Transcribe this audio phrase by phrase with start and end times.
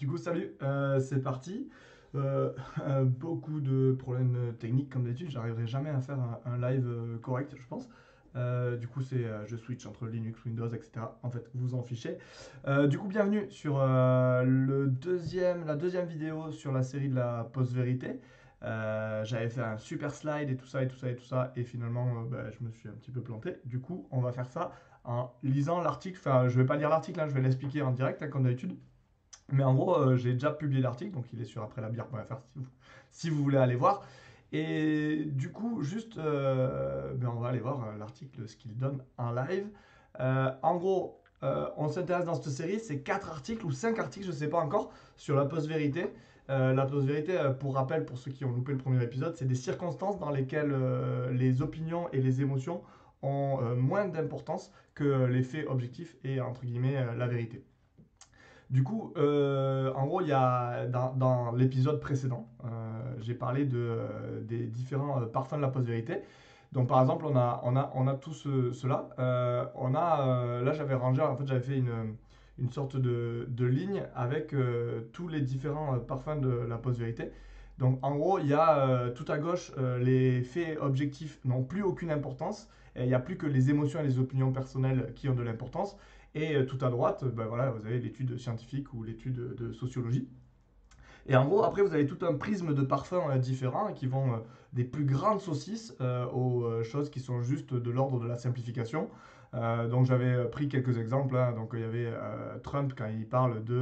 [0.00, 1.68] Du coup, salut, euh, c'est parti.
[2.16, 7.54] Euh, beaucoup de problèmes techniques comme d'habitude, j'arriverai jamais à faire un, live euh, correct,
[7.56, 7.88] je pense.
[8.34, 11.02] Euh, du coup, euh, je switch entre Linux, Windows, etc.
[11.22, 12.18] En fait, vous en fichez.
[12.66, 18.18] Euh, du coup, bienvenue sur euh, la deuxième vidéo sur la série de la post-vérité.
[18.64, 21.52] Euh, j'avais fait un super slide et tout ça et tout ça et tout ça,
[21.54, 23.58] et finalement, euh, bah, je me suis un petit peu planté.
[23.66, 24.72] Du coup, on va faire ça
[25.04, 26.18] en lisant l'article.
[26.18, 28.76] Enfin, je vais pas lire l'article, hein, je vais l'expliquer en direct, hein, comme d'habitude.
[29.52, 32.66] Mais en gros, euh, j'ai déjà publié l'article, donc il est sur après-la-bière.fr si vous,
[33.10, 34.02] si vous voulez aller voir.
[34.52, 39.02] Et du coup, juste, euh, ben, on va aller voir euh, l'article, ce qu'il donne
[39.16, 39.68] en live.
[40.18, 44.36] En gros, on s'intéresse dans cette série, c'est 4 articles ou 5 articles, je ne
[44.36, 46.12] sais pas encore, sur la post-vérité.
[46.48, 50.18] La post-vérité, pour rappel, pour ceux qui ont loupé le premier épisode, c'est des circonstances
[50.18, 50.74] dans lesquelles
[51.32, 52.82] les opinions et les émotions
[53.22, 57.64] ont moins d'importance que les faits objectifs et, entre guillemets, la vérité.
[58.70, 62.68] Du coup, euh, en gros, il y a dans, l'épisode précédent, euh,
[63.20, 66.18] j'ai parlé euh, des différents parfums de la post-vérité.
[66.70, 69.08] Donc, par exemple, on a, on a, on a tout ce, cela.
[69.74, 72.14] On a, là, j'avais rangé, en fait, j'avais fait une,
[72.58, 74.54] une sorte de, ligne avec
[75.12, 77.32] tous les différents parfums de la post-vérité.
[77.78, 82.12] Donc, en gros, il y a tout à gauche, les faits objectifs n'ont plus aucune
[82.12, 82.68] importance.
[82.94, 85.96] Il n'y a plus que les émotions et les opinions personnelles qui ont de l'importance.
[86.34, 90.28] Et euh, tout à droite, ben voilà, vous avez l'étude scientifique ou l'étude de sociologie.
[91.26, 94.42] Et en gros, après, vous avez tout un prisme de parfums euh, différents qui vont
[94.72, 95.96] des plus grandes saucisses
[96.32, 99.10] aux choses qui sont juste de l'ordre de la simplification.
[99.54, 101.36] Euh, donc j'avais pris quelques exemples.
[101.36, 101.52] hein.
[101.52, 103.74] Donc il y avait euh, Trump quand il parle de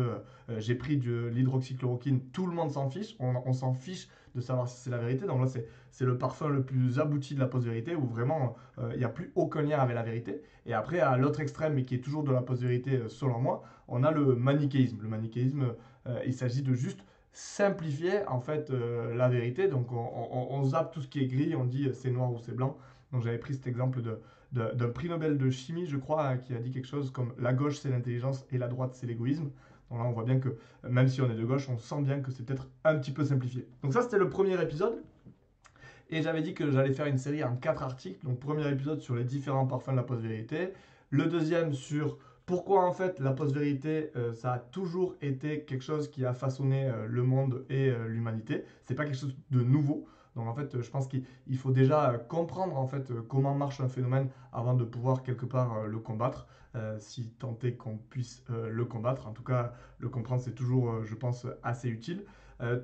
[0.50, 3.16] euh, j'ai pris de l'hydroxychloroquine, tout le monde s'en fiche.
[3.19, 5.27] On, s'en fiche de savoir si c'est la vérité.
[5.27, 5.46] Donc là,
[5.91, 8.56] c'est le parfum le plus abouti de la post-vérité où vraiment
[8.92, 10.41] il n'y a plus aucun lien avec la vérité.
[10.66, 14.05] Et après, à l'autre extrême, mais qui est toujours de la post-vérité selon moi, on
[14.05, 14.98] a le manichéisme.
[15.02, 15.74] Le manichéisme,
[16.24, 19.68] il s'agit de juste simplifier en fait la vérité.
[19.68, 22.39] Donc on, on- on zappe tout ce qui est gris, on dit c'est noir ou
[22.39, 22.79] c'est blanc.
[23.12, 24.20] Donc j'avais pris cet exemple de-
[24.53, 27.53] d'un prix Nobel de chimie, je crois, hein, qui a dit quelque chose comme la
[27.53, 29.51] gauche c'est l'intelligence et la droite c'est l'égoïsme.
[29.91, 32.03] Donc là on voit bien que euh, même si on est de gauche, on sent
[32.03, 33.67] bien que c'est peut-être un petit peu simplifié.
[33.83, 35.03] Donc ça c'était le premier épisode.
[36.11, 38.25] Et j'avais dit que j'allais faire une série en quatre articles.
[38.25, 40.73] Donc premier épisode sur les différents parfums de la post-vérité.
[41.11, 46.11] Le deuxième sur pourquoi en fait la post-vérité, euh, ça a toujours été quelque chose
[46.11, 48.65] qui a façonné euh, le monde et euh, l'humanité.
[48.86, 50.07] C'est pas quelque chose de nouveau.
[50.38, 53.22] Donc en fait, euh, je pense qu'il il faut déjà euh, comprendre en fait euh,
[53.28, 56.46] comment marche un phénomène avant de pouvoir quelque part le combattre,
[56.98, 59.26] si tant est qu'on puisse le combattre.
[59.26, 62.24] En tout cas, le comprendre c'est toujours, je pense, assez utile.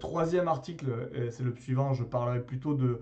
[0.01, 3.01] Troisième article, c'est le suivant, je parlerai plutôt de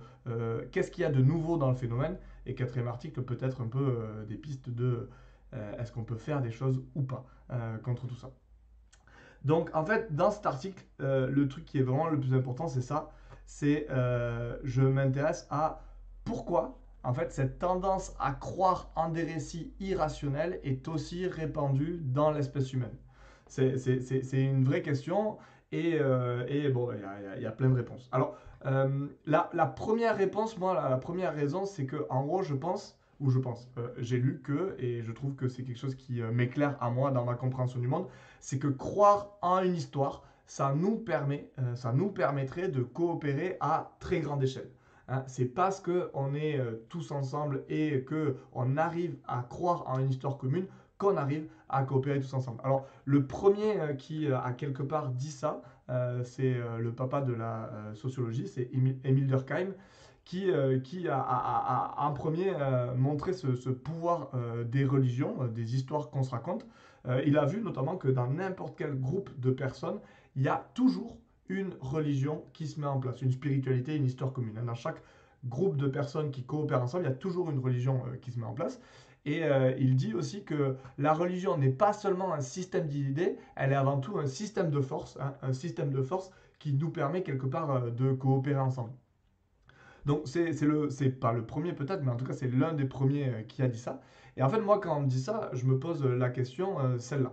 [0.70, 2.18] qu'est-ce qu'il y a de nouveau dans le phénomène.
[2.46, 5.08] Et quatrième article, peut-être un peu des pistes de
[5.52, 7.26] est-ce qu'on peut faire des choses ou pas
[7.82, 8.30] contre tout ça.
[9.44, 12.82] Donc en fait, dans cet article, le truc qui est vraiment le plus important, c'est
[12.82, 13.10] ça.
[13.46, 15.80] C'est euh, je m'intéresse à
[16.24, 22.30] pourquoi en fait cette tendance à croire en des récits irrationnels est aussi répandue dans
[22.30, 22.96] l'espèce humaine.
[23.46, 23.76] C'est
[24.32, 25.36] une vraie question
[25.72, 28.08] et, euh, et bon, il y, y a- plein de réponses.
[28.12, 28.36] Alors,
[28.66, 32.98] euh, la, la première réponse, moi, la, première raison, c'est que en gros, je pense,
[33.20, 36.76] ou je pense, j'ai lu que, et je trouve que c'est quelque chose qui m'éclaire
[36.80, 38.06] à moi dans ma compréhension du monde,
[38.40, 40.22] c'est que croire en une histoire,
[40.56, 44.70] ça nous permet, euh, ça nous permettrait de coopérer à très grande échelle.
[45.08, 49.84] Hein, c'est parce que on est euh, tous ensemble et que on arrive à croire
[49.86, 50.66] en une histoire commune
[50.98, 52.60] qu'on arrive à coopérer tous ensemble.
[52.64, 55.62] Alors le premier euh, qui a quelque part dit ça,
[56.24, 58.70] c'est le papa de la sociologie, c'est
[59.04, 59.70] Émile Durkheim,
[60.24, 62.50] qui, a, a- en premier
[62.96, 64.30] montré ce, pouvoir
[64.64, 66.64] des religions, des histoires qu'on se raconte.
[67.26, 69.98] Il a vu notamment que dans n'importe quel groupe de personnes,
[70.36, 74.32] il y a toujours une religion qui se met en place, une spiritualité, une histoire
[74.32, 74.60] commune.
[74.64, 75.02] Dans chaque
[75.44, 78.38] groupe de personnes qui coopèrent ensemble, il y a toujours une religion euh, qui se
[78.38, 78.80] met en place.
[79.24, 83.72] Et euh, il dit aussi que la religion n'est pas seulement un système d'idées, elle
[83.72, 87.22] est avant tout un système de force, hein, un système de force qui nous permet
[87.22, 88.92] quelque part euh, de coopérer ensemble.
[90.06, 93.44] Donc c'est le pas le premier peut-être, mais en tout cas c'est l'un des premiers
[93.46, 94.00] qui a dit ça.
[94.36, 97.32] Et en fait moi quand on me dit ça, je me pose la question celle-là.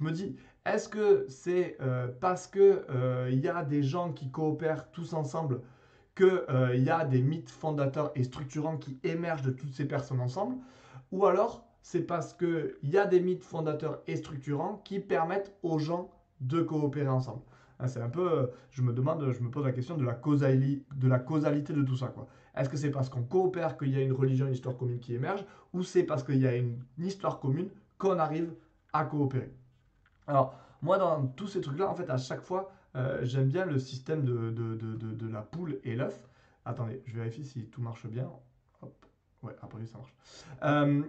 [0.00, 4.12] Je me dis est-ce que c'est euh, parce que euh, il y a des gens
[4.12, 5.60] qui coopèrent tous ensemble
[6.14, 10.20] que euh, y a des mythes fondateurs et structurants qui émergent de toutes ces personnes
[10.20, 10.56] ensemble,
[11.12, 15.54] ou alors c'est parce que il y a des mythes fondateurs et structurants qui permettent
[15.62, 16.10] aux gens
[16.40, 17.42] de coopérer ensemble?
[17.78, 20.14] Hein, C'est un peu, euh, je me demande, je me pose la question de la,
[20.14, 22.12] causalité de tout ça.
[22.56, 25.14] Est-ce que c'est parce qu'on coopère qu'il y a une religion, une histoire commune qui
[25.14, 28.52] émerge, ou c'est parce qu'il y a une histoire commune qu'on arrive
[28.92, 29.52] à coopérer?
[30.30, 33.78] Alors, Moi, dans tous ces trucs-là, en fait, à chaque fois, euh, j'aime bien le
[33.78, 36.28] système de, de, de, la poule et l'œuf.
[36.64, 38.30] Attendez, je vérifie si tout marche bien.
[38.80, 38.94] Hop.
[39.42, 40.14] Ouais, après ça marche.
[40.62, 41.02] Euh,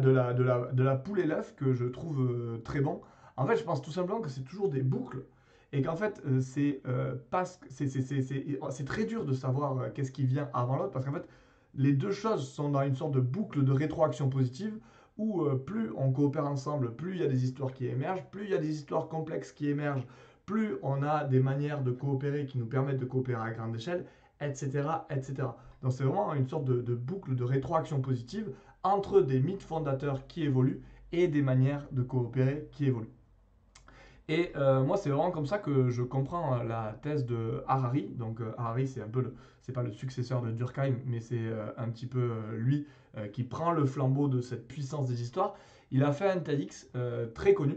[0.00, 3.00] de, la, de, la, de la poule et l'œuf que je trouve euh, très bon.
[3.36, 5.24] En fait, je pense tout simplement que c'est toujours des boucles
[5.72, 6.82] et qu'en fait, c'est
[8.84, 11.28] très dur de savoir euh, qu'est-ce qui vient avant l'autre parce qu'en fait,
[11.74, 14.78] les deux choses sont dans une sorte de boucle de rétroaction positive
[15.20, 18.44] où euh, plus on coopère ensemble, plus il y a des histoires qui émergent, plus
[18.44, 20.06] il y a des histoires complexes qui émergent,
[20.46, 24.06] plus on a des manières de coopérer qui nous permettent de coopérer à grande échelle,
[24.40, 24.88] etc.
[25.10, 25.48] etc.
[25.82, 28.50] Donc c'est vraiment une sorte de, de boucle de rétroaction positive
[28.82, 30.82] entre des mythes fondateurs qui évoluent
[31.12, 33.19] et des manières de coopérer qui évoluent.
[34.30, 38.10] Et euh, moi, c'est vraiment comme ça que je comprends euh, la thèse de Harari.
[38.16, 41.90] Donc, euh, Harari, c'est un peu c'est pas le successeur de Durkheim, mais c'est un
[41.90, 42.86] petit peu lui
[43.34, 45.54] qui prend le flambeau de cette puissance des histoires.
[45.90, 46.88] Il a fait un TEDx
[47.34, 47.76] très connu,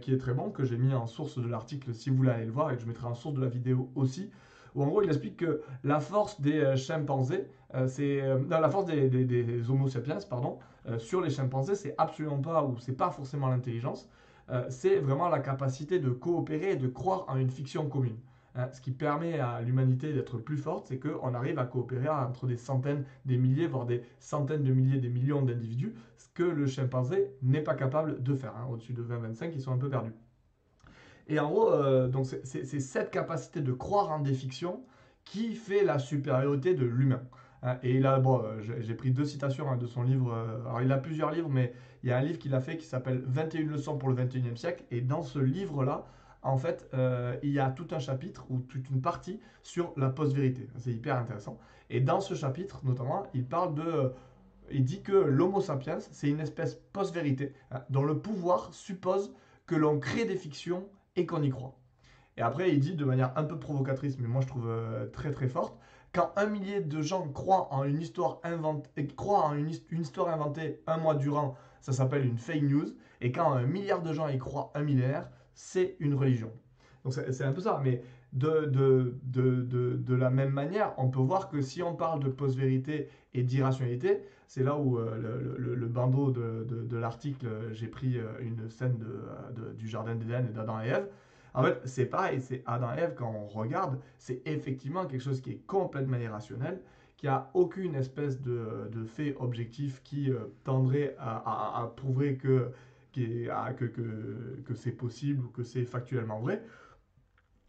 [0.00, 2.46] qui est très bon, que j'ai mis en source de l'article si vous voulez aller
[2.46, 4.30] le voir, et que je mettrai en source de la vidéo aussi.
[4.76, 7.48] Où en gros, il explique que la force des chimpanzés,
[7.88, 10.60] c'est la force des, des- Homo sapiens, pardon,
[10.98, 14.08] sur les chimpanzés, c'est absolument pas ou c'est pas forcément l'intelligence
[14.50, 18.16] euh, c'est vraiment la capacité de coopérer et de croire en une fiction commune.
[18.54, 22.46] Hein, ce qui permet à l'humanité d'être plus forte, c'est qu'on arrive à coopérer entre
[22.46, 26.66] des centaines, des milliers, voire des centaines de milliers, des millions d'individus, ce que le
[26.66, 28.54] chimpanzé n'est pas capable de faire.
[28.56, 28.66] hein.
[28.70, 30.12] Au-dessus de 20-25, ils sont un peu perdus.
[31.28, 34.84] Et en gros, euh, donc c'est cette capacité de croire en des fictions
[35.24, 37.22] qui fait la supériorité de l'humain.
[37.62, 40.32] Hein, et là, bon, euh, j'ai pris deux citations hein, de son livre.
[40.32, 41.72] euh, alors, il a plusieurs livres, mais
[42.02, 44.56] il y a un livre qu'il a fait qui s'appelle 21 leçons pour le 21e
[44.56, 44.84] siècle.
[44.90, 46.04] Et dans ce livre-là,
[46.42, 50.08] en fait, euh, il y a tout un chapitre ou toute une partie sur la
[50.10, 50.68] post-vérité.
[50.78, 51.58] C'est hyper intéressant.
[51.88, 54.12] Et dans ce chapitre, notamment, il parle de.
[54.72, 59.32] il dit que l'Homo sapiens, c'est une espèce post-vérité, hein, dont le pouvoir suppose
[59.66, 61.78] que l'on crée des fictions et qu'on y croit.
[62.36, 64.68] Et après, il dit de manière un peu provocatrice, mais moi je trouve
[65.12, 65.78] très très forte,
[66.12, 68.90] quand un millier de gens croient en une histoire inventée,
[69.26, 72.86] en une, his- une histoire inventée un mois durant, ça s'appelle une fake news.
[73.20, 76.50] Et quand un milliard de gens y croient un millénaire, c'est une religion.
[77.04, 79.62] Donc c'est un peu ça, mais de, de, de,
[79.96, 84.22] de, la même manière, on peut voir que si on parle de post-vérité et d'irrationalité,
[84.46, 85.16] c'est là où euh,
[85.58, 88.98] le, le- bandeau de, l'article, euh, j'ai pris euh, une scène
[89.76, 91.08] du Jardin d'Éden et d'Adam et Ève.
[91.54, 95.40] En fait, c'est pareil, c'est Adam et Ève, quand on regarde, c'est effectivement quelque chose
[95.42, 96.80] qui est complètement irrationnel,
[97.16, 102.36] qui a aucune espèce de, de fait objectif qui euh, tendrait à, à- à prouver
[102.36, 102.70] que,
[103.12, 106.62] qui est- à- que, que, que c'est possible ou que c'est factuellement vrai.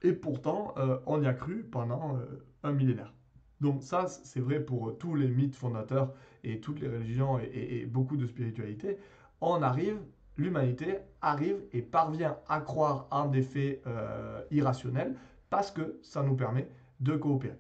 [0.02, 2.26] Et pourtant, euh, on y a cru pendant euh,
[2.64, 3.14] un millénaire.
[3.62, 6.14] Donc ça, c'est vrai pour tous les mythes fondateurs
[6.44, 8.98] et toutes les religions et, et- et beaucoup de spiritualité.
[9.42, 10.00] On arrive,
[10.38, 15.16] l'humanité arrive et parvient à croire en des faits euh, irrationnels
[15.50, 16.68] parce que ça nous permet
[17.00, 17.58] de coopérer.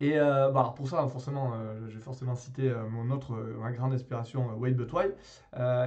[0.00, 3.92] Et euh, bah, pour ça, forcément, euh, je forcément citer euh, mon autre, ma grande
[3.92, 5.14] inspiration, Wade Butway.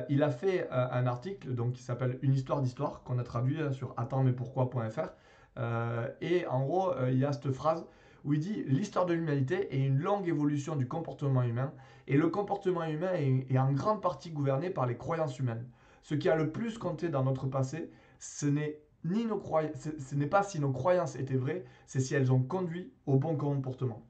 [0.09, 3.71] Il a fait un article donc, qui s'appelle Une histoire d'histoire, qu'on a traduit euh,
[3.71, 5.09] sur attendtmaisporquoi.fr.
[5.57, 7.85] Euh, et en gros, il y a cette phrase
[8.23, 11.71] où il dit L'histoire de l'humanité est une longue évolution du comportement humain,
[12.07, 15.65] et le comportement humain est, en grande partie gouverné par les croyances humaines.
[16.04, 19.42] Ce qui a le plus compté dans notre passé, ce n'est ni nos
[19.73, 23.35] ce n'est pas si nos croyances étaient vraies, c'est si elles ont conduit au bon
[23.35, 24.06] comportement.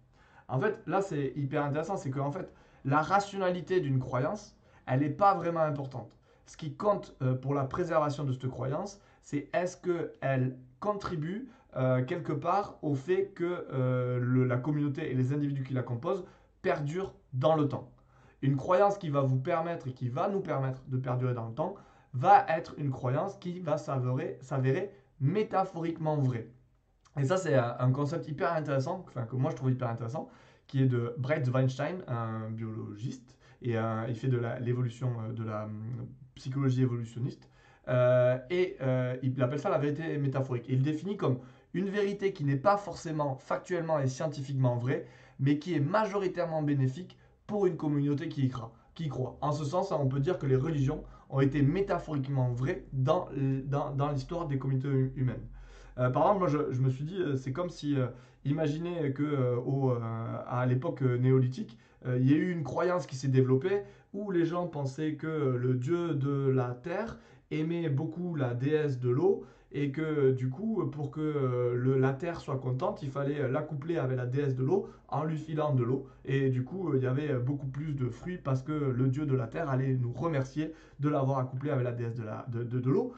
[0.47, 2.51] En fait, là, c'est hyper intéressant, c'est qu'en fait,
[2.83, 6.17] la rationalité d'une croyance, elle n'est pas vraiment importante.
[6.45, 11.47] Ce qui compte euh, pour la préservation de cette croyance, c'est est-ce qu'elle contribue
[11.77, 16.25] euh, quelque part au fait que euh, la communauté et les individus qui la composent
[16.61, 17.89] perdurent dans le temps.
[18.41, 21.53] Une croyance qui va vous permettre et qui va nous permettre de perdurer dans le
[21.53, 21.75] temps
[22.13, 26.49] va être une croyance qui va s'avérer, métaphoriquement vraie.
[27.17, 30.27] Et ça, c'est un concept hyper intéressant, enfin, que moi je trouve hyper intéressant,
[30.67, 35.65] qui est de Brett Weinstein, un biologiste, et euh, il fait de l'évolution, de la
[35.65, 37.47] hum, psychologie évolutionniste.
[38.49, 38.77] Et
[39.23, 40.65] il appelle ça la vérité métaphorique.
[40.67, 41.39] Il définit comme
[41.73, 45.05] une vérité qui n'est pas forcément factuellement et scientifiquement vraie,
[45.39, 49.37] mais qui est majoritairement bénéfique pour une communauté qui y croit.
[49.41, 53.29] En ce sens, on peut dire que les religions ont été métaphoriquement vraies dans,
[54.13, 55.47] l'histoire des communautés hu- humaines.
[55.97, 58.07] Euh, par exemple, moi, je, me suis dit, euh, c'est comme si, euh,
[58.45, 59.59] imaginez que
[60.47, 64.65] à l'époque néolithique, il y a eu une croyance qui s'est développée où les gens
[64.65, 67.17] pensaient que le dieu de la terre
[67.51, 72.13] aimait beaucoup la déesse de l'eau et que euh, du coup, pour que euh, la
[72.13, 75.73] terre soit contente, il fallait euh, l'accoupler avec la déesse de l'eau en lui filant
[75.73, 76.07] de l'eau.
[76.25, 79.35] Et du coup, il y avait beaucoup plus de fruits parce que le dieu de
[79.35, 83.13] la terre allait nous remercier de l'avoir accouplé avec la déesse de l'eau.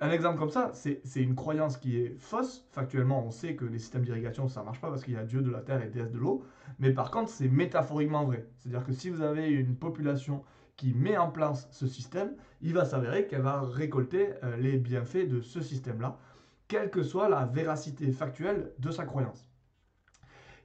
[0.00, 2.66] un exemple comme ça, c'est une croyance qui est fausse.
[2.70, 5.24] Factuellement, on sait que les systèmes d'irrigation, ça ne marche pas parce qu'il y a
[5.24, 6.44] Dieu de la terre et déesse de l'eau.
[6.78, 8.46] Mais par contre, c'est métaphoriquement vrai.
[8.58, 10.42] C'est-à-dire que si vous avez une population
[10.82, 15.28] qui met en place ce système, il va s'avérer qu'elle va récolter euh, les bienfaits
[15.28, 16.18] de ce système-là,
[16.66, 19.48] quelle que soit la véracité factuelle de sa croyance.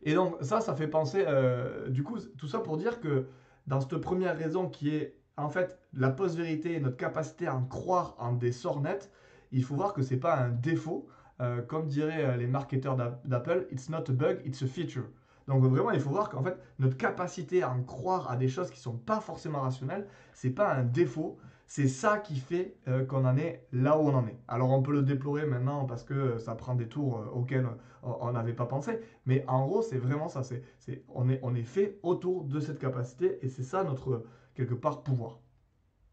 [0.02, 3.28] Et donc ça, ça fait penser, euh, du coup, tout ça pour dire que
[3.68, 7.66] dans cette première raison qui est en fait la post-vérité et notre capacité à en
[7.66, 9.12] croire en des sorts nets,
[9.52, 11.08] il faut voir que ce n'est pas un défaut.
[11.42, 15.06] Euh, comme diraient les marketeurs d'Apple, it's not a bug, it's a feature.
[15.48, 18.70] Donc vraiment, il faut voir qu'en fait, notre capacité à en croire à des choses
[18.70, 21.38] qui ne sont pas forcément rationnelles, c'est pas un défaut,
[21.68, 24.38] c'est ça qui fait euh, qu'on en est là où on en est.
[24.48, 27.68] Alors on peut le déplorer maintenant parce que ça prend des tours auxquels
[28.04, 30.44] on n'avait pas pensé, mais en gros, c'est vraiment ça.
[30.44, 30.64] C'est,
[31.10, 34.24] on, est, on est fait autour de cette capacité et c'est ça notre,
[34.54, 35.40] quelque part, pouvoir.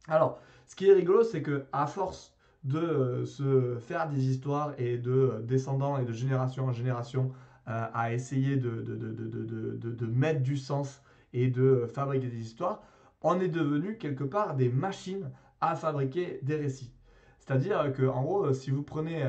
[0.09, 4.73] Alors, ce qui est rigolo, c'est que à force de euh, se faire des histoires
[4.79, 10.43] et de euh, descendants et de génération en génération euh, à essayer de, de, mettre
[10.43, 11.03] du sens
[11.33, 12.83] et de fabriquer des histoires,
[13.23, 15.31] on est devenu quelque part des machines
[15.61, 16.93] à fabriquer des récits.
[17.39, 19.21] C'est-à-dire que, en gros, si vous prenez,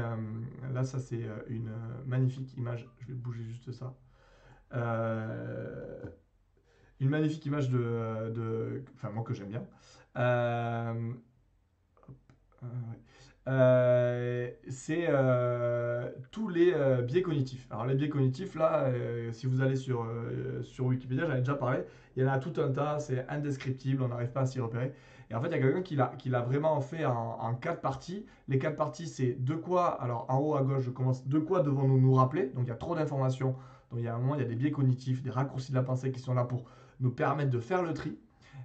[0.73, 1.71] là, ça c'est une
[2.05, 3.95] magnifique image, je vais bouger juste ça,
[6.99, 9.65] une magnifique image de, enfin moi que j'aime bien.
[10.17, 11.13] Euh,
[13.47, 17.67] c'est euh, tous les euh, biais cognitifs.
[17.69, 18.91] Alors les biais cognitifs, là,
[19.31, 20.07] si vous allez sur,
[20.63, 21.79] sur Wikipédia, j'en ai déjà parlé,
[22.15, 24.93] il y en a tout un tas, c'est indescriptible, on n'arrive pas à s'y repérer.
[25.29, 27.55] Et en fait, il y a quelqu'un qui l'a, qui l'a vraiment fait en, en,
[27.55, 28.25] quatre parties.
[28.47, 31.61] Les quatre parties, c'est de quoi, alors en haut à gauche, je commence, de quoi
[31.61, 32.51] devons-nous nous rappeler?
[32.53, 33.55] Donc il y a trop d'informations,
[33.91, 35.75] donc il y a un moment, il y a des biais cognitifs, des raccourcis de
[35.75, 36.65] la pensée qui sont là pour
[36.99, 38.17] nous permettre de faire le tri.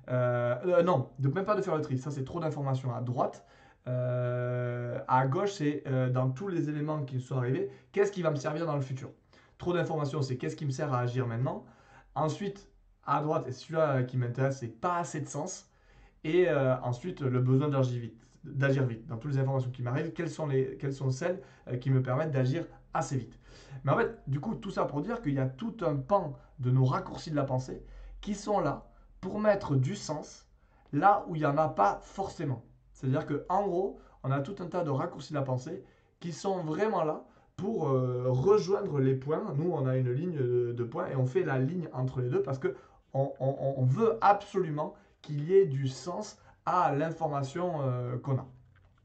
[0.08, 3.46] non, de, même pas de faire le tri, ça c'est trop d'informations à droite.
[3.87, 8.30] Euh, à gauche, c'est euh, dans tous les éléments qui sont arrivés, qu'est-ce qui va
[8.30, 9.10] me servir dans le futur?
[9.58, 11.64] Trop d'informations, c'est qu'est-ce qui me sert à agir maintenant?
[12.14, 12.68] Ensuite,
[13.04, 15.70] à droite, et celui-là qui m'intéresse, c'est pas assez de sens.
[16.25, 19.06] Et euh, ensuite, le besoin d'agir vite, d'agir vite.
[19.06, 21.40] Dans toutes les informations qui m'arrivent, quelles sont, les, quelles sont celles
[21.80, 23.38] qui me permettent d'agir assez vite?
[23.84, 26.37] Mais en fait, du coup, tout ça pour dire qu'il y a tout un pan
[26.58, 27.82] de nos raccourcis de la pensée
[28.20, 30.46] qui sont là pour mettre du sens
[30.92, 32.62] là où il n'y en a pas forcément.
[33.00, 35.83] C'est-à-dire qu'en gros, on a tout un tas de raccourcis de la pensée
[36.21, 37.25] qui sont vraiment là
[37.57, 39.42] pour euh, rejoindre les points.
[39.57, 42.42] Nous, on a une ligne de, points et on fait la ligne entre les deux
[42.42, 42.75] parce que
[43.14, 48.47] on, veut absolument qu'il y ait du sens à l'information euh, qu'on a.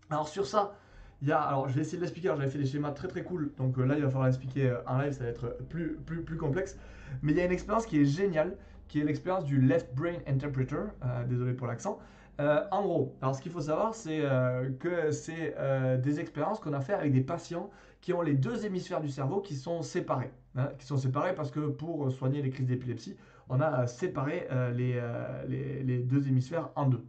[0.10, 0.76] Alors sur ça,
[1.22, 2.28] il y je vais essayer de l'expliquer.
[2.28, 5.00] J'avais fait des schémas très très cool, donc euh, là il va falloir l'expliquer en
[5.00, 6.78] live, ça va être plus, plus, plus complexe.
[7.22, 8.58] Mais il y a une expérience qui est géniale,
[8.90, 10.84] qui est l'expérience du Left Brain Interpreter.
[11.28, 11.98] désolé pour l'accent.
[12.40, 16.60] Euh, en gros, alors ce qu'il faut savoir, c'est euh, que c'est euh, des expériences
[16.60, 17.70] qu'on a fait avec des patients
[18.02, 20.32] qui ont les deux hémisphères du cerveau qui sont séparés.
[20.58, 23.16] Hein, qui sont séparés parce que pour soigner les crises d'épilepsie,
[23.50, 25.02] on a séparé les,
[25.48, 27.04] les, deux hémisphères en deux.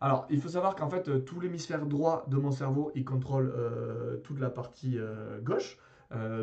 [0.00, 3.52] Alors, il faut savoir qu'en fait, tout l'hémisphère droit de mon cerveau, il contrôle
[4.24, 4.98] toute la partie
[5.42, 5.78] gauche.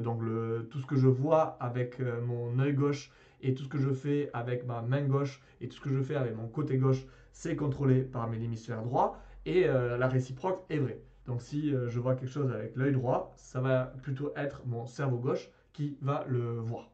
[0.03, 0.21] donc,
[0.69, 3.09] tout ce que je vois avec mon œil gauche
[3.41, 6.01] et tout ce que je fais avec ma main gauche et tout ce que je
[6.01, 10.63] fais avec mon côté gauche, c'est contrôlé par mes hémisphères droit et euh, la réciproque
[10.69, 11.01] est vraie.
[11.25, 14.85] Donc si euh, je vois quelque chose avec l'œil droit, ça va plutôt être mon
[14.85, 16.91] cerveau gauche qui va le voir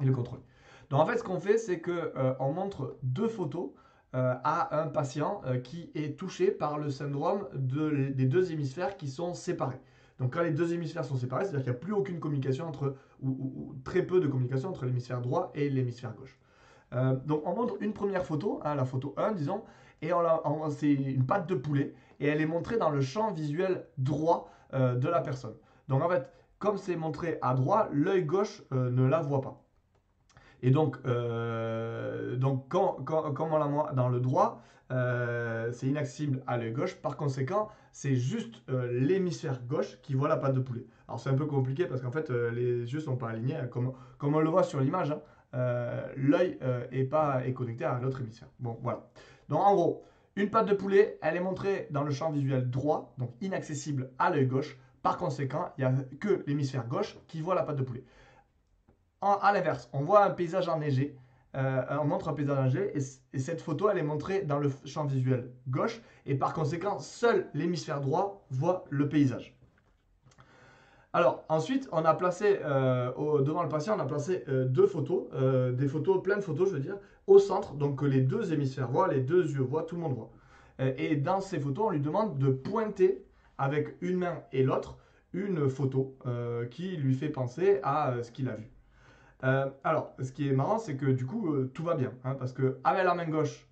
[0.00, 0.42] et le contrôler.
[0.90, 3.70] Donc en fait, ce qu'on fait, c'est qu'on euh, montre deux photos
[4.14, 9.80] à un patient qui est touché par le syndrome des deux hémisphères qui sont séparés.
[10.18, 12.94] Donc quand les deux hémisphères sont séparés, c'est-à-dire qu'il n'y a plus aucune communication entre,
[13.22, 16.38] ou très peu de communication entre l'hémisphère droit et l'hémisphère gauche.
[16.94, 19.62] Euh, donc on montre une première photo, hein, la photo 1 disons,
[20.02, 20.10] et
[20.70, 24.94] c'est une patte de poulet, et elle est montrée dans le champ visuel droit euh,
[24.96, 25.54] de la personne.
[25.88, 29.62] Donc en fait, comme c'est montré à droite, l'œil gauche euh, ne la voit pas.
[30.64, 33.00] Et donc, donc quand,
[33.40, 36.94] on la dans le droit, c'est inaccessible à l'œil gauche.
[36.94, 40.86] Par conséquent, c'est juste l'hémisphère gauche qui voit la patte de poulet.
[41.08, 43.92] Alors c'est un peu compliqué parce qu'en fait, les yeux sont pas alignés, hein, comme,
[44.18, 45.10] comme on le voit sur l'image.
[45.10, 45.18] Hein.
[45.54, 48.48] Euh, l'œil euh, est pas connecté à l'autre hémisphère.
[48.58, 49.10] Bon, voilà.
[49.48, 50.04] Donc en gros,
[50.36, 54.30] une patte de poulet, elle est montrée dans le champ visuel droit, donc inaccessible à
[54.30, 54.78] l'œil gauche.
[55.02, 58.04] Par conséquent, il n'y a que l'hémisphère gauche qui voit la patte de poulet.
[59.20, 61.16] En, à l'inverse, on voit un paysage enneigé,
[61.54, 62.92] euh, on montre un paysage enneigé,
[63.32, 67.48] et, cette photo, elle est montrée dans le champ visuel gauche, et par conséquent, seul
[67.52, 69.54] l'hémisphère droit voit le paysage.
[71.14, 75.24] Alors, ensuite, on a placé, euh, devant le patient, on a placé euh, deux photos,
[75.34, 78.90] euh, des photos, plein photos, je veux dire, au centre, donc que les deux hémisphères
[78.90, 80.30] voient, les deux yeux voient, tout le monde voit.
[80.78, 83.24] et dans ces photos, on lui demande de pointer
[83.58, 84.98] avec une main et l'autre
[85.34, 86.16] une photo
[86.70, 88.70] qui lui fait penser à ce qu'il a vu.
[89.84, 92.78] Alors, ce qui est marrant, c'est que du coup, tout va bien, hein, parce que
[92.84, 93.68] avec la main gauche,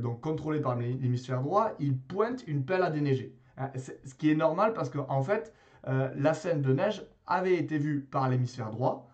[0.00, 3.34] donc contrôlée par l'hémisphère droit, il pointe une pelle à déneiger.
[3.58, 5.52] Hein, ce qui est normal parce qu'en en fait,
[5.84, 9.08] la scène de neige avait été vue par l'hémisphère droit,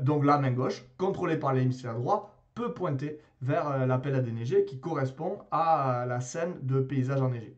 [0.00, 4.64] donc la main gauche, contrôlée par l'hémisphère droit, peut pointer vers la pelle à déneiger
[4.64, 7.56] qui correspond à la scène de paysage enneigé.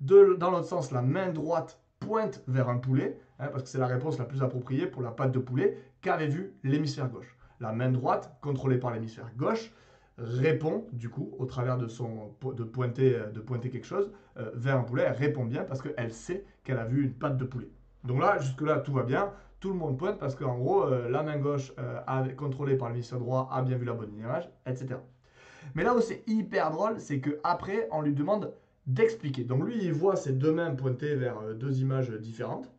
[0.00, 3.86] Dans l'autre sens, la main droite pointe vers un poulet, hein, parce que c'est la
[3.86, 7.36] réponse la plus appropriée pour la pâte de poulet qu'avait vu l'hémisphère gauche.
[7.60, 9.72] La main droite, contrôlée par l'hémisphère gauche,
[10.18, 14.76] répond du coup au travers de son de pointer de pointer quelque chose euh, vers
[14.76, 17.68] un poulet elle répond bien parce qu'elle sait qu'elle a vu une pâte de poulet
[18.04, 21.08] donc là jusque là tout va bien tout le monde pointe parce qu'en gros euh,
[21.08, 24.96] la main gauche euh, contrôlée par l'hémisphère droit a bien vu la bonne image etc
[25.74, 28.54] mais là où c'est hyper drôle c'est que après on lui demande
[28.86, 29.44] d'expliquer.
[29.44, 32.70] Donc lui, il voit ses deux mains pointées vers euh, deux images différentes.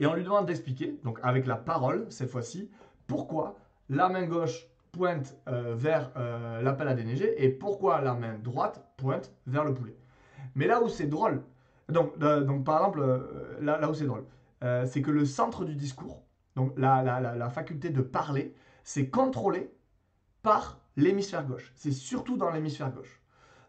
[0.00, 2.68] Et on lui demande d'expliquer, donc avec la parole cette fois-ci,
[3.06, 3.56] pourquoi
[3.88, 8.86] la main gauche pointe euh, vers euh, l'appel à déneiger et pourquoi la main droite
[8.96, 9.96] pointe vers le poulet.
[10.54, 11.42] Mais là où c'est drôle,
[11.88, 13.00] donc, donc par exemple,
[13.60, 14.24] là, là où c'est drôle,
[14.86, 16.22] c'est que le centre du discours,
[16.56, 19.74] donc la, la, la faculté de parler, c'est contrôlé
[20.42, 21.72] par l'hémisphère gauche.
[21.74, 23.20] C'est surtout dans l'hémisphère gauche.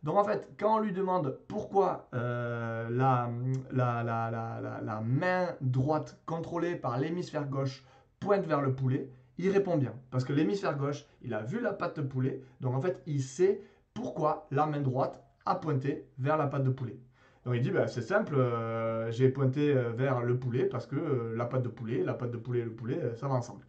[0.06, 3.28] Donc en fait, quand on lui demande pourquoi euh, la,
[3.72, 7.84] la, main droite contrôlée par l'hémisphère gauche
[8.20, 9.94] pointe vers le poulet, il répond bien.
[10.12, 13.22] Parce que l'hémisphère gauche, il a vu la patte de poulet, donc en fait, il
[13.22, 13.62] sait
[13.94, 16.98] pourquoi la main droite a pointé vers la patte de poulet.
[17.46, 21.34] Donc il dit, bah, c'est simple, euh, j'ai pointé euh, vers le poulet parce que
[21.36, 23.66] la patte de poulet, la patte de poulet et le poulet, ça va ensemble.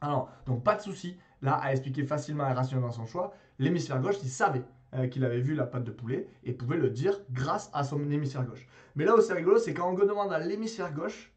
[0.00, 4.16] Alors, donc pas de souci, là, à expliquer facilement et rationnellement son choix, l'hémisphère gauche,
[4.22, 7.70] il savait euh, qu'il avait vu la pâte de poulet et pouvait le dire grâce
[7.72, 8.66] à son hémisphère gauche.
[8.96, 11.32] Mais là où c'est rigolo, c'est quand on demande à l'hémisphère gauche,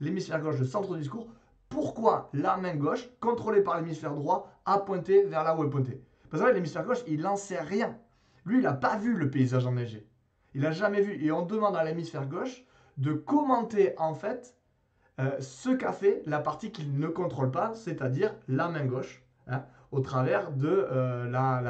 [0.00, 1.28] l'hémisphère gauche, de centre discours,
[1.68, 6.00] pourquoi la main gauche, contrôlée par l'hémisphère droit, a pointé vers là où elle pointait?
[6.30, 7.96] Parce que l'hémisphère gauche, il n'en sait rien.
[8.44, 10.08] Lui, il n'a pas vu le paysage enneigé.
[10.54, 11.22] Il n'a jamais vu.
[11.24, 12.64] Et on demande à l'hémisphère gauche
[12.96, 14.56] de commenter en fait
[15.20, 19.22] euh, ce qu'a fait la partie qu'il ne contrôle pas, c'est-à-dire la main gauche.
[19.48, 21.60] Hein au travers de euh, la,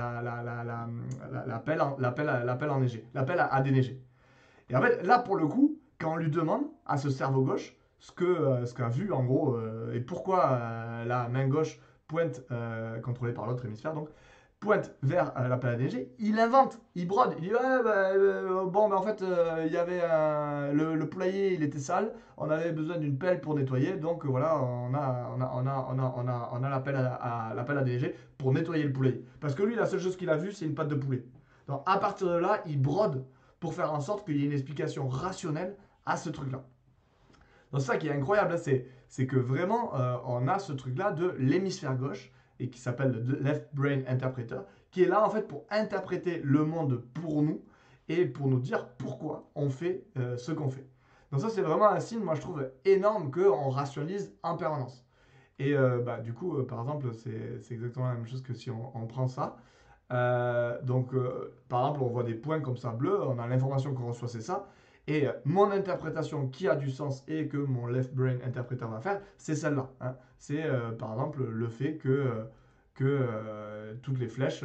[1.47, 4.03] l'appel la, enneigé, l'appel à, déneiger.
[4.69, 7.77] Et en fait, là, pour le coup, quand on lui demande à ce cerveau gauche
[7.99, 12.43] ce que euh, ce qu'a vu, en gros, euh, et pourquoi la main gauche pointe,
[13.03, 14.09] contrôlée par l'autre hémisphère, donc,
[14.61, 18.65] pointe vers euh, la planète déneiger, il invente, il brode, il dit ouais, bah, euh,
[18.67, 20.01] bon, en fait, euh, il y avait
[20.73, 24.95] le, poulailler, il était sale, on avait besoin d'une pelle pour nettoyer, donc voilà, on
[24.95, 27.79] a, on a, on a, on a, on a, on la pelle à, la pelle
[27.79, 27.85] à
[28.39, 29.25] pour nettoyer le poulailler.
[29.41, 31.25] Parce que lui, la seule chose qu'il a vue, c'est une patte de poulet.
[31.69, 33.25] Donc à partir de là, il brode
[33.61, 36.65] pour faire en sorte qu'il y ait une explication rationnelle à ce truc-là.
[37.73, 39.93] Donc ça qui est incroyable, hein, c'est, que vraiment,
[40.27, 45.03] on a ce truc-là de l'hémisphère gauche et qui s'appelle le Left Brain Interpreter, qui
[45.03, 47.63] est là en fait pour interpréter le monde pour nous
[48.09, 50.87] et pour nous dire pourquoi on fait euh, ce qu'on fait.
[51.33, 55.05] Donc ça c'est vraiment un signe, moi je trouve énorme qu'on rationalise en permanence.
[55.59, 58.71] Et euh, bah, du coup, euh, par exemple, c'est exactement la même chose que si
[58.71, 59.57] on, prend ça.
[60.83, 61.15] donc,
[61.69, 64.43] par exemple, on voit des points comme ça bleus, on a l'information qu'on reçoit, c'est
[64.43, 64.69] ça.
[65.09, 69.21] Et mon interprétation qui a du sens et que mon left brain interpréteur va faire,
[69.39, 69.89] c'est celle-là.
[70.01, 70.17] Hein.
[70.39, 72.45] C'est euh, par exemple le fait que, euh,
[72.95, 74.65] que euh, toutes les flèches,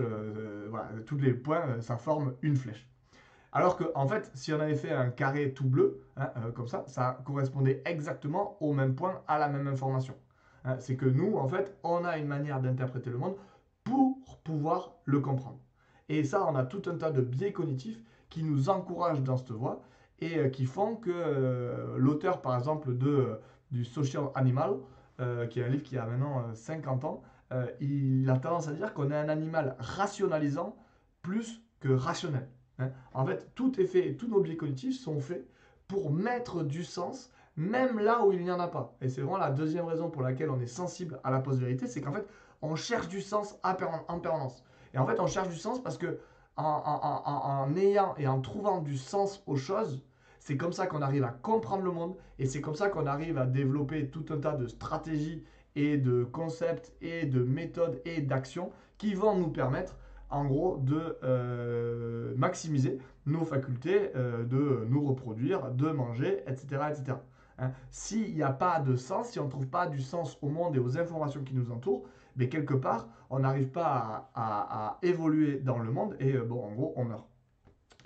[0.70, 2.88] voilà, tous les points, ça forme une flèche.
[3.52, 6.86] Alors qu'en en fait, si on avait fait un carré tout bleu, hein, comme ça,
[6.88, 10.16] ça correspondait exactement au même point, à la même information.
[10.64, 10.78] Hein.
[10.80, 13.36] c'est que nous, en fait, on a une manière d'interpréter le monde
[13.84, 15.60] pour pouvoir le comprendre.
[16.08, 19.52] Et ça, on a tout un tas de biais cognitifs qui nous encouragent dans cette
[19.52, 19.82] voie
[20.22, 23.36] et euh, qui font que euh, l'auteur, par exemple, de, euh,
[23.72, 24.78] du Social Animal,
[25.52, 27.22] qui est un livre qui a maintenant 50 ans,
[27.80, 30.76] il a tendance à dire qu'on est un animal rationalisant
[31.22, 32.50] plus que rationnel.
[32.80, 32.90] Hein.
[33.14, 35.48] En fait, tout est fait, tous nos biais cognitifs sont faits
[35.88, 38.96] pour mettre du sens même là où il n'y en a pas.
[39.00, 42.02] Et c'est vraiment la deuxième raison pour laquelle on est sensible à la post-vérité, c'est
[42.02, 42.26] qu'en fait,
[42.64, 44.64] on cherche du sens en permanence.
[44.96, 46.20] Et en fait, on cherche du sens parce que
[46.58, 50.04] en, ayant et en trouvant du sens aux choses,
[50.42, 53.38] c'est comme ça qu'on arrive à comprendre le monde et c'est comme ça qu'on arrive
[53.38, 55.44] à développer tout un tas de stratégies
[55.76, 59.98] et de concepts et de méthodes et d'actions qui vont nous permettre
[60.32, 66.86] en gros de euh, maximiser nos facultés euh, de nous reproduire, de manger, etc.
[66.90, 67.18] etc.
[67.60, 67.72] Hein.
[67.92, 70.76] S'il n'y a pas de sens, si on ne trouve pas du sens au monde
[70.76, 72.04] et aux informations qui nous entourent,
[72.36, 76.72] mais quelque part, on n'arrive pas à, évoluer dans le monde et euh, bon, en
[76.72, 77.31] gros, on meurt.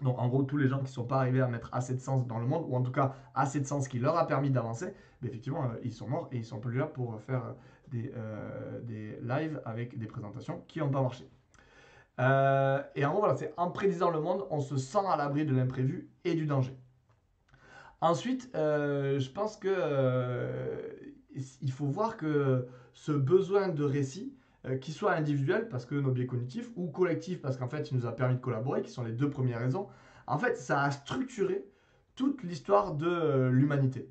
[0.01, 1.99] Donc en gros, tous les gens qui ne sont pas arrivés à mettre assez de
[1.99, 4.49] sens dans le monde, ou en tout cas assez de sens qui leur a permis
[4.49, 7.55] d'avancer, ben, effectivement, euh, ils sont morts et ils sont plus là pour faire
[7.89, 11.29] des, euh, des lives avec des présentations qui n'ont pas marché.
[12.19, 15.45] Euh, et en gros, voilà, c'est en prédisant le monde, on se sent à l'abri
[15.45, 16.77] de l'imprévu et du danger.
[18.01, 21.05] Ensuite, je pense que
[21.61, 24.33] il faut voir que ce besoin de récit,
[24.67, 27.97] euh, qui soit individuel parce que nos biais cognitifs ou collectif parce qu'en fait il
[27.97, 29.87] nous a permis de collaborer, qui sont les deux premières raisons,
[30.27, 31.65] en fait ça a structuré
[32.15, 34.09] toute l'histoire de euh, l'humanité.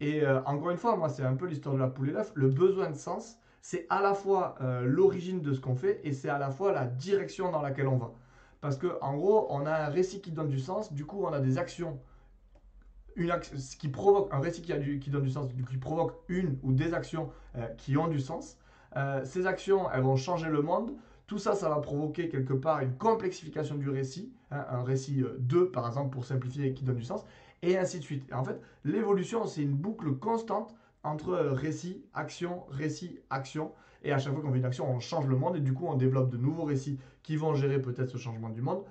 [0.00, 2.30] Et euh, encore une fois, moi c'est un peu l'histoire de la poule et l'œuf,
[2.34, 6.28] le besoin de sens, c'est à la fois l'origine de ce qu'on fait et c'est
[6.28, 8.12] à la fois la direction dans laquelle on va.
[8.60, 11.32] Parce que en gros, on a un récit qui donne du sens, du coup on
[11.32, 11.98] a des actions
[13.16, 13.34] une
[13.80, 16.94] qui provoque un récit qui, a qui donne du sens, qui provoque une ou des
[16.94, 17.28] actions
[17.76, 18.56] qui ont du sens.
[18.96, 20.92] Euh, ces actions, elles vont changer le monde.
[21.26, 25.58] Tout ça, ça va provoquer quelque part une complexification du récit, hein, un récit 2
[25.58, 27.24] euh, par exemple pour simplifier qui donne du sens,
[27.62, 28.28] et ainsi de suite.
[28.30, 33.72] Et en fait, l'évolution, c'est une boucle constante entre euh, récit, action, récit, action.
[34.02, 35.86] Et à chaque fois qu'on fait une action, on change le monde et du coup,
[35.86, 38.84] on développe de nouveaux récits qui vont gérer peut-être ce changement du monde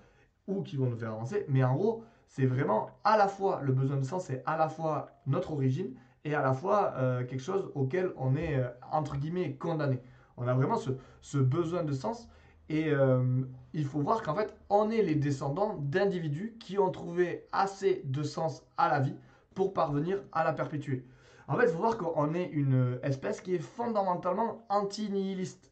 [0.48, 1.46] ou qui vont nous faire avancer.
[1.48, 4.68] Mais en gros, c'est vraiment à la fois le besoin de sens, c'est à la
[4.68, 9.16] fois notre origine et à la fois euh, quelque chose auquel on est, euh, entre
[9.16, 10.02] guillemets, condamné.
[10.38, 10.78] On a vraiment
[11.22, 12.28] ce, besoin de sens.
[12.68, 17.46] Et euh, il faut voir qu'en fait, on est les descendants d'individus qui ont trouvé
[17.52, 19.16] assez de sens à la vie
[19.54, 21.06] pour parvenir à la perpétuer.
[21.48, 25.72] En fait, il faut voir qu'on est une espèce qui est fondamentalement anti-nihiliste.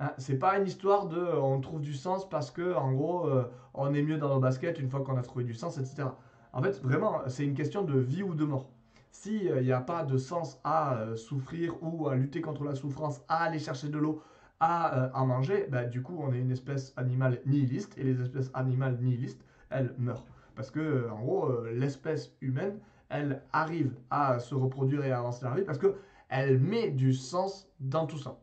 [0.00, 3.30] Hein, c'est pas une histoire de on trouve du sens parce que en gros
[3.72, 6.08] on est mieux dans nos baskets une fois qu'on a trouvé du sens, etc.
[6.52, 8.68] En fait, vraiment, c'est une question de vie ou de mort
[9.12, 12.74] s'il n'y euh, a pas de sens à euh, souffrir ou à lutter contre la
[12.74, 14.22] souffrance, à aller chercher de l'eau,
[14.58, 18.50] à, euh, manger, bah, du coup, on est une espèce animale nihiliste et les espèces
[18.54, 20.24] animales nihilistes, elles meurent.
[20.56, 25.50] Parce que, en gros, l'espèce humaine, elle arrive à se reproduire et à avancer dans
[25.50, 28.38] la vie parce qu'elle met du sens dans tout ça.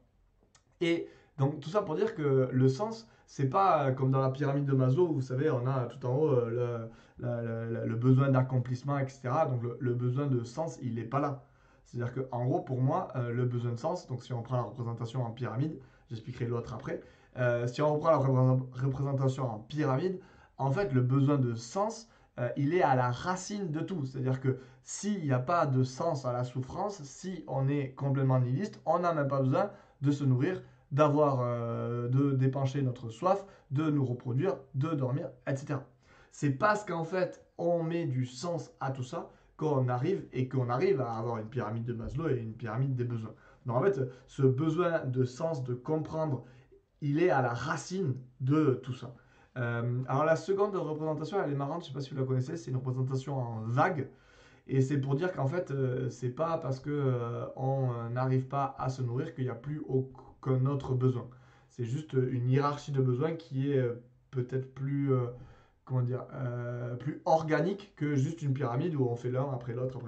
[0.82, 4.66] Et donc, tout ça pour dire que le sens, c'est pas comme dans la pyramide
[4.66, 6.90] de Maslow, vous savez, on a tout en haut le,
[7.20, 9.30] le besoin d'accomplissement, etc.
[9.48, 11.46] Donc le, besoin de sens, il n'est pas là.
[11.86, 14.64] C'est-à-dire qu'en gros, pour moi, euh, le besoin de sens, donc si on prend la
[14.64, 17.02] représentation en pyramide, j'expliquerai l'autre après,
[17.38, 20.20] euh, si on reprend la représentation en pyramide,
[20.58, 24.06] en fait, le besoin de sens, euh, il est à la racine de tout.
[24.06, 28.40] C'est-à-dire que s'il n'y a pas de sens à la souffrance, si on est complètement
[28.40, 30.62] nihiliste, on n'a même pas besoin de se nourrir,
[30.92, 31.40] d'avoir,
[32.10, 35.80] de dépencher notre soif, de nous reproduire, de dormir, etc.
[36.32, 40.70] C'est parce qu'en fait, on met du sens à tout ça qu'on arrive et qu'on
[40.70, 43.34] arrive à avoir une pyramide de Maslow et une pyramide des besoins.
[43.66, 46.46] Donc en fait, ce besoin de sens, de comprendre,
[47.02, 49.14] il est à la racine de tout ça.
[49.58, 52.26] Euh, alors la seconde représentation, elle est marrante, je ne sais pas si vous la
[52.26, 54.10] connaissez, c'est une représentation en vague.
[54.68, 58.90] Et c'est pour dire qu'en fait, euh, c'est pas parce qu'on euh, n'arrive pas à
[58.90, 59.82] se nourrir qu'il n'y a plus
[60.42, 61.28] aucun autre besoin.
[61.70, 63.84] C'est juste une hiérarchie de besoins qui est
[64.32, 65.12] peut-être plus
[65.90, 70.00] comment dire, euh, plus organique que juste une pyramide où on fait l'un après l'autre.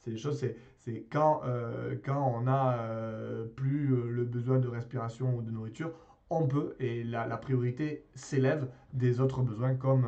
[0.00, 0.44] C'est des choses,
[0.78, 5.92] c'est quand, euh, quand on a euh, plus le besoin de respiration ou de nourriture,
[6.28, 10.06] on peut, et la, priorité s'élève des autres besoins comme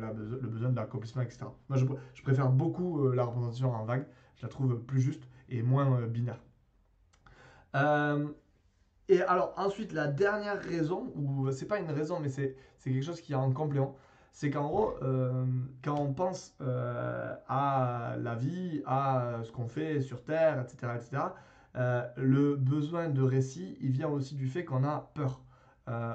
[0.00, 1.46] la, le besoin d'accomplissement, etc.
[1.68, 6.06] Moi, je préfère beaucoup la représentation en vague, je la trouve plus juste et moins
[6.08, 6.40] binaire.
[9.10, 13.20] Et alors, ensuite, la dernière raison, ou c'est pas une raison, mais c'est quelque chose
[13.20, 13.96] qui est en complément,
[14.32, 15.44] c'est qu'en gros, euh,
[15.82, 21.22] quand on pense euh, à la vie, à ce qu'on fait sur Terre, etc., etc.,
[21.76, 25.40] euh, le besoin de récit, il vient aussi du fait qu'on a peur.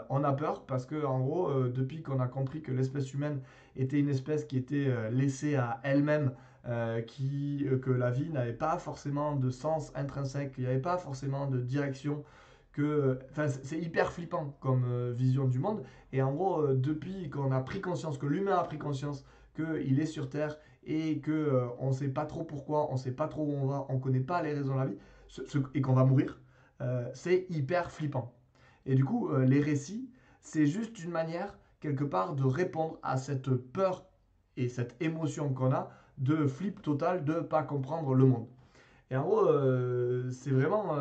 [0.09, 3.41] on a peur parce que, en gros, depuis qu'on a compris que l'espèce humaine
[3.75, 6.31] était une espèce qui était laissée à elle-même,
[7.07, 11.47] qui, que la vie n'avait pas forcément de sens intrinsèque, qu'il n'y avait pas forcément
[11.47, 12.23] de direction,
[12.75, 13.19] que
[13.63, 15.81] c'est hyper flippant comme euh, vision du monde.
[16.11, 19.99] Et en gros, euh, depuis qu'on a pris conscience, que l'humain a pris conscience qu'il
[20.01, 23.13] est sur Terre et que euh, on ne sait pas trop pourquoi, on ne sait
[23.13, 24.97] pas trop où on va, on ne connaît pas les raisons de la vie,
[25.73, 26.39] et qu'on va mourir,
[27.13, 28.33] c'est hyper flippant.
[28.85, 30.09] Et du coup, les récits,
[30.41, 34.05] c'est juste une manière, quelque part, de répondre à cette peur
[34.55, 38.47] et cette émotion qu'on a de flip total de pas comprendre le monde.
[39.09, 39.47] Et en gros,
[40.31, 40.95] c'est vraiment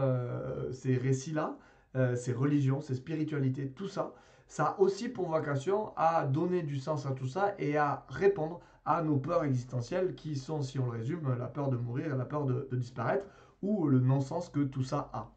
[0.73, 1.59] ces récits-là,
[1.97, 4.15] euh, ces religions, ces spiritualités, tout ça,
[4.47, 8.61] ça a aussi pour vocation à donner du sens à tout ça et à répondre
[8.85, 12.17] à nos peurs existentielles qui sont, si on le résume, la peur de mourir et
[12.17, 13.27] la peur de, disparaître
[13.63, 15.31] ou le non-sens que tout ça a.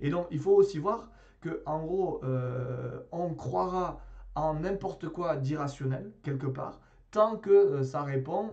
[0.00, 1.08] Et donc, il faut aussi voir
[1.40, 2.20] que, en gros,
[3.10, 3.98] on croira
[4.36, 8.52] en n'importe quoi d'irrationnel, quelque part, tant que ça répond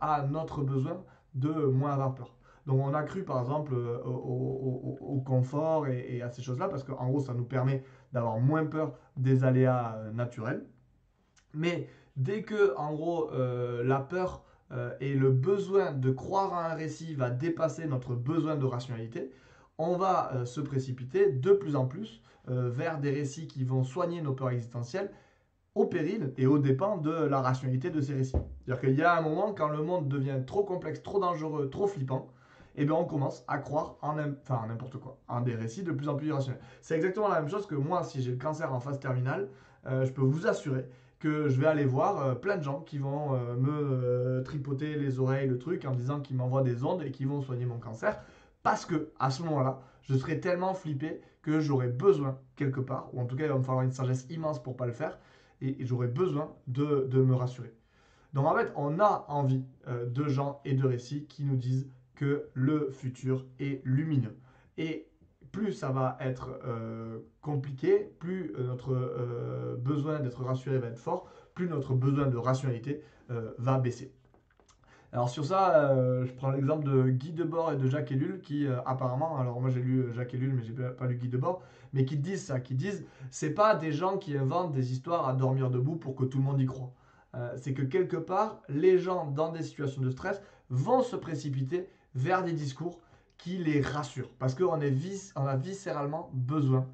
[0.00, 1.02] à notre besoin
[1.34, 2.37] de moins avoir peur.
[2.68, 7.20] Donc on a cru par exemple au, confort et, à ces choses-là parce qu'en gros
[7.20, 10.64] ça nous permet d'avoir moins peur des aléas naturels.
[11.54, 14.44] Mais dès que en gros la peur
[15.00, 19.32] et le besoin de croire à un récit va dépasser notre besoin de rationalité,
[19.78, 23.84] on va euh, se précipiter de plus en plus euh, vers des récits qui vont
[23.84, 25.10] soigner nos peurs existentielles
[25.74, 28.36] au péril et au dépens de la rationalité de ces récits.
[28.64, 31.86] C'est-à-dire qu'il y a un moment, quand le monde devient trop complexe, trop dangereux, trop
[31.86, 32.28] flippant,
[32.82, 36.08] eh bien on commence à croire en, enfin, n'importe quoi, en des récits de plus
[36.08, 36.60] en plus irrationnels.
[36.80, 39.48] C'est exactement la même chose que moi, si j'ai le cancer en phase terminale,
[39.86, 40.88] euh, je peux vous assurer
[41.18, 45.58] que je vais aller voir plein de gens qui vont me tripoter les oreilles, le
[45.58, 48.22] truc, en disant qu'ils m'envoient des ondes et qui vont soigner mon cancer.
[48.62, 53.20] Parce que à ce moment-là, je serais tellement flippé que j'aurais besoin quelque part, ou
[53.20, 55.18] en tout cas il va me falloir une sagesse immense pour pas le faire,
[55.60, 57.72] et, j'aurais besoin de, me rassurer.
[58.34, 61.88] Donc en fait, on a envie euh, de gens et de récits qui nous disent
[62.18, 64.36] que le futur est lumineux.
[64.76, 65.08] Et
[65.52, 71.30] plus ça va être euh, compliqué, plus euh, notre besoin d'être rassuré va être fort,
[71.54, 73.02] plus notre besoin de rationalité
[73.58, 74.14] va baisser.
[75.12, 78.66] Alors sur ça, euh, je prends l'exemple de Guy Debord et de Jacques Ellul qui
[78.66, 81.62] euh, apparemment, alors moi j'ai lu euh, Jacques Ellul mais j'ai pas lu Guy Debord,
[81.94, 85.32] mais qui disent ça, qui disent c'est pas des gens qui inventent des histoires à
[85.32, 86.92] dormir debout pour que tout le monde y croit.
[87.56, 92.42] c'est que quelque part, les gens dans des situations de stress vont se précipiter vers
[92.42, 93.00] des discours
[93.36, 96.88] qui les rassurent parce qu'on on a viscéralement besoin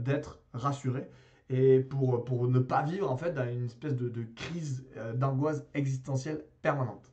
[0.00, 1.08] d'être rassuré
[1.48, 4.84] et pour, ne pas vivre en fait dans une espèce de, crise
[5.14, 7.12] d'angoisse existentielle permanente.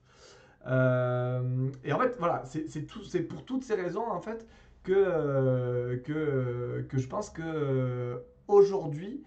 [0.67, 4.47] Euh, et en fait, voilà, c'est pour toutes ces raisons, en fait,
[4.84, 9.23] que, euh, que, que je pense que euh, aujourd'hui,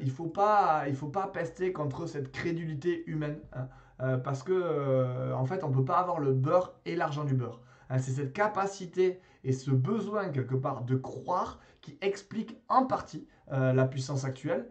[0.00, 3.38] il ne faut, pas, il faut pas pester contre cette crédulité humaine.
[3.52, 3.68] Hein.
[3.98, 7.60] Parce que, en fait, on ne peut pas avoir le beurre et l'argent du beurre.
[7.88, 7.98] Hein.
[7.98, 13.86] c'est cette capacité et ce besoin, quelque part, de croire qui explique en partie la
[13.86, 14.68] puissance actuelle.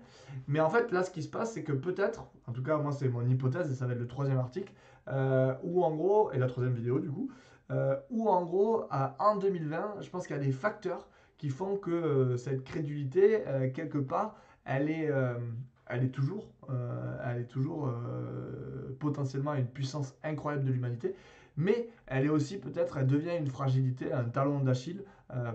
[0.48, 2.92] Mais en fait, là, ce qui se passe, c'est que peut-être, en tout cas, moi,
[2.92, 4.72] c'est mon hypothèse et ça va être le troisième article,
[5.08, 7.32] euh, ou en gros, et la troisième vidéo du coup,
[7.72, 8.86] euh, ou en gros,
[9.20, 11.08] en 2020, je pense qu'il y a des facteurs
[11.38, 14.36] qui font que euh, cette crédulité, quelque part,
[14.66, 15.12] elle est,
[15.88, 16.48] elle est toujours,
[17.24, 17.92] elle est toujours
[19.00, 21.16] potentiellement une puissance incroyable de l'humanité,
[21.58, 25.04] mais elle est aussi peut-être, elle devient une fragilité, un talon d'Achille,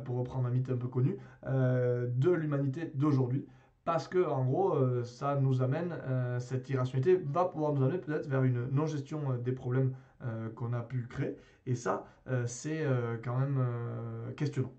[0.05, 3.47] pour reprendre un mythe un peu connu, de l'humanité d'aujourd'hui
[3.85, 7.99] parce que en gros, euh, ça nous amène, euh, cette irrationalité va pouvoir nous amener
[7.99, 9.95] peut-être vers une non-gestion euh, des problèmes
[10.55, 11.35] qu'on a pu créer.
[11.65, 12.05] Et ça,
[12.45, 12.85] c'est
[13.25, 13.65] quand même
[14.37, 14.71] questionnant.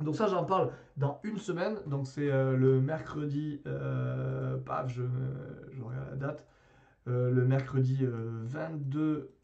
[0.00, 1.76] Donc ça, j'en parle dans une semaine.
[1.86, 3.62] Donc c'est le mercredi,
[4.66, 5.02] paf, je,
[6.14, 6.46] date,
[7.06, 9.34] le mercredi 22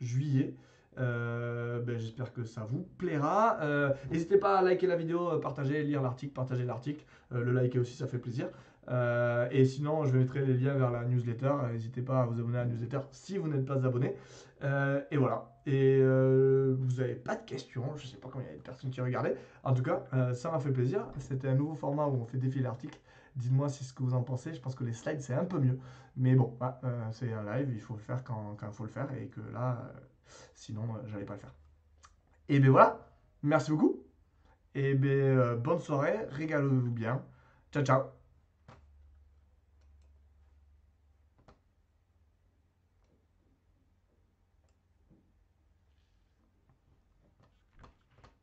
[0.00, 0.54] juillet.
[0.98, 3.58] Euh, ben, j'espère que ça vous plaira.
[3.60, 7.04] Euh, n'hésitez pas à liker la vidéo, partager, lire l'article, partager l'article.
[7.32, 8.48] Euh, le liker aussi, ça fait plaisir.
[9.52, 11.52] et sinon, je mettrai les liens vers la newsletter.
[11.72, 14.16] N'hésitez pas à vous abonner à la newsletter si vous n'êtes pas abonné.
[15.10, 15.46] et voilà.
[15.66, 17.84] Et vous n'avez pas de questions.
[17.96, 19.36] Je sais pas combien il y a de personnes qui regardaient.
[19.62, 21.06] En tout cas, ça m'a fait plaisir.
[21.18, 22.98] C'était un nouveau format où on fait défiler l'article.
[23.36, 24.54] Dites-moi si ce que vous en pensez.
[24.54, 25.78] Je pense que les slides, c'est un peu mieux.
[26.16, 26.58] Mais bon,
[27.12, 27.70] c'est un live.
[27.72, 29.12] Il faut le faire quand il faut le faire.
[29.14, 29.92] Et que là
[30.54, 31.54] Sinon, euh, j'allais pas le faire.
[32.48, 33.06] Et bien voilà,
[33.42, 34.02] merci beaucoup.
[34.74, 37.22] Et bien, euh, bonne soirée, régalez-vous bien.
[37.72, 38.19] Ciao, ciao.